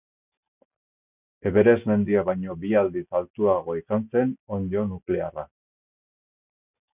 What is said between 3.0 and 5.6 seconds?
altuagoa izan zen onddo nuklearra.